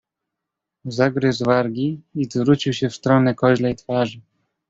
[0.85, 4.21] "Zagryzł wargi i zwrócił się w stronę koźlej twarzy."